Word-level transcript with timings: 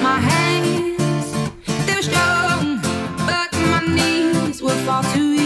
My 0.00 0.20
hands, 0.20 1.32
they 1.86 2.02
strong, 2.02 2.80
but 3.26 3.52
my 3.52 3.82
knees 3.84 4.62
fall 4.86 5.02
to 5.12 5.18
you. 5.18 5.41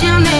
down 0.00 0.33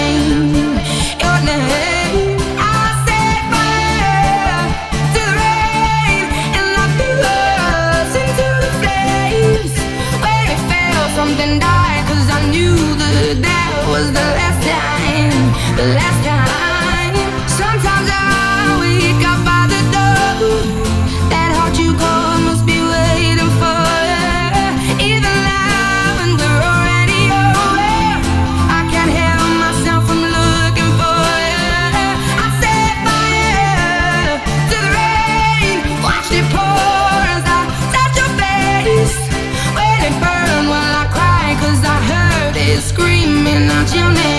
pasiones. 43.94 44.34